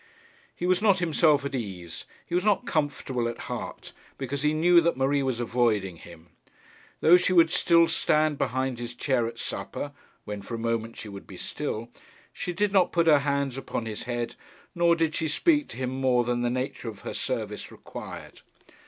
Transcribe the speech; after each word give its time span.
He 0.55 0.65
was 0.65 0.81
not 0.81 0.97
himself 0.97 1.45
at 1.45 1.53
ease, 1.53 2.05
he 2.25 2.33
was 2.33 2.43
not 2.43 2.65
comfortable 2.65 3.27
at 3.27 3.41
heart, 3.41 3.93
because 4.17 4.41
he 4.41 4.51
knew 4.51 4.81
that 4.81 4.97
Marie 4.97 5.21
was 5.21 5.39
avoiding 5.39 5.97
him. 5.97 6.29
Though 7.01 7.17
she 7.17 7.33
would 7.33 7.51
still 7.51 7.87
stand 7.87 8.39
behind 8.39 8.79
his 8.79 8.95
chair 8.95 9.27
at 9.27 9.37
supper, 9.37 9.91
when 10.25 10.41
for 10.41 10.55
a 10.55 10.57
moment 10.57 10.97
she 10.97 11.07
would 11.07 11.27
be 11.27 11.37
still, 11.37 11.89
she 12.33 12.51
did 12.51 12.71
not 12.71 12.91
put 12.91 13.05
her 13.05 13.19
hands 13.19 13.59
upon 13.59 13.85
his 13.85 14.05
head, 14.05 14.35
nor 14.73 14.95
did 14.95 15.13
she 15.13 15.27
speak 15.27 15.67
to 15.67 15.77
him 15.77 15.91
more 15.91 16.23
than 16.23 16.41
the 16.41 16.49
nature 16.49 16.89
of 16.89 17.01
her 17.01 17.13
service 17.13 17.71
required. 17.71 18.41